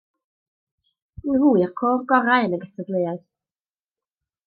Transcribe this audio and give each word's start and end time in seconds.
Nhw 1.27 1.35
yw'r 1.59 1.75
côr 1.83 2.01
gorau 2.15 2.47
yn 2.49 2.57
y 2.57 2.61
gystadleuaeth. 2.65 3.25